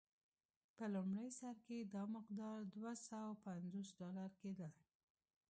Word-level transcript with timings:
په 0.75 0.83
لومړي 0.93 1.29
سر 1.39 1.55
کې 1.65 1.77
دا 1.93 2.03
مقدار 2.15 2.57
دوه 2.75 2.93
سوه 3.07 3.29
پنځوس 3.45 3.87
ډالر 3.99 4.31
کېدل. 4.41 4.73